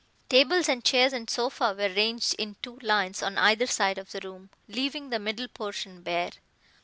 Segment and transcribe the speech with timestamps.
[0.29, 4.19] Tables and chairs and sofa were ranged in two lines on either side of the
[4.21, 6.31] room, leaving the middle portion bare.